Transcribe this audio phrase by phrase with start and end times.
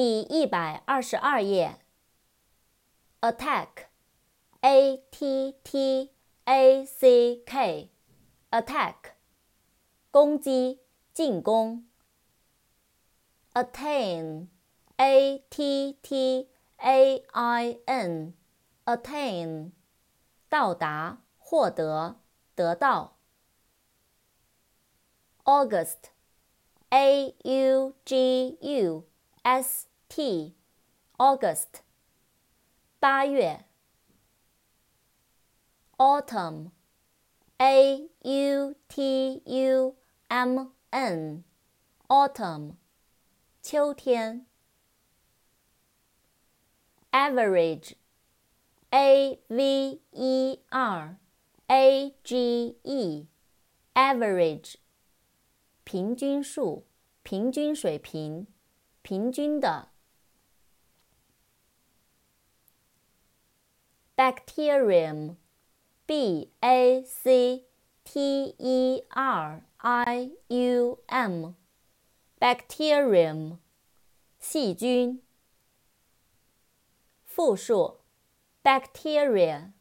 [0.00, 1.80] 第一百二十二页。
[3.20, 6.12] attack，a t t
[6.44, 8.94] a c k，attack，
[10.12, 10.78] 攻击、
[11.12, 11.84] 进攻。
[13.54, 19.72] attain，a t t a i n，attain，
[20.48, 22.20] 到达、获得、
[22.54, 23.16] 得到。
[25.42, 29.08] August，a u g u
[29.48, 31.80] s t，August，
[33.00, 33.64] 八月。
[35.96, 39.96] Autumn，a u t u
[40.28, 42.74] m n，Autumn，
[43.62, 44.44] 秋天。
[47.10, 51.16] Average，a v e r
[51.68, 54.74] a g e，Average。
[55.84, 56.84] 平均数，
[57.22, 58.46] 平均水平，
[59.08, 59.88] 平均的。
[64.14, 67.64] Bacterium，b a c
[68.04, 73.56] t e r i u m，Bacterium，
[74.38, 75.22] 细菌。
[77.24, 78.00] 复数
[78.62, 79.72] ，bacteria，b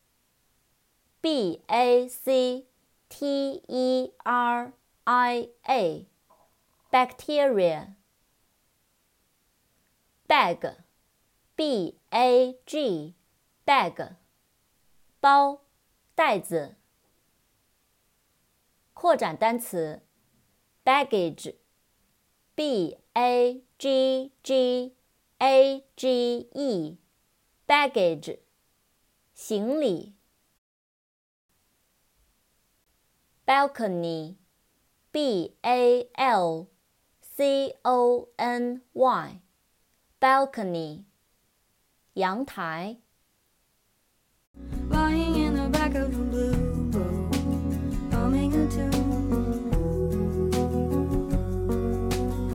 [1.67, 2.65] a c
[3.09, 4.71] t e r
[5.03, 7.97] i a，bacteria
[10.27, 10.75] bag,
[11.55, 13.13] b a g,
[13.65, 14.15] bag
[15.19, 15.61] 包
[16.15, 16.75] 袋子
[18.93, 20.01] 扩展单词
[20.83, 21.55] baggage
[22.55, 24.93] b a g g
[25.39, 26.97] a g e
[27.65, 28.39] baggage
[29.33, 30.13] 行李
[33.47, 34.35] balcony
[35.13, 36.67] B A L
[37.21, 39.41] C O N Y
[40.27, 41.05] balcony
[42.15, 42.97] 阳台
[44.53, 46.53] in the back of blue
[46.91, 47.33] boat,
[48.11, 48.96] humming a tune.